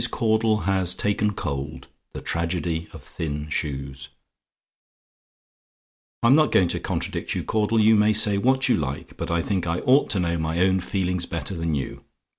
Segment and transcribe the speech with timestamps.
[0.09, 4.09] CAUDLE HAS TAKEN COLD; THE TRAGEDY OF THIN SHOES
[6.23, 9.43] "I'm not going to contradict you, Caudle; you may say what you like but I
[9.43, 12.03] think I ought to know my own feelings better than you.